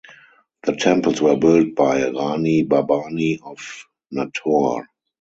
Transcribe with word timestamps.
The 0.63 0.75
temples 0.77 1.21
were 1.21 1.37
built 1.37 1.75
by 1.75 2.09
Rani 2.09 2.65
Bhabani 2.65 3.37
of 3.43 3.85
Natore. 4.11 4.85